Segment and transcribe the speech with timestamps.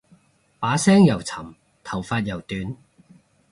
[0.59, 1.53] 把聲又沉
[1.83, 2.75] 頭髮又短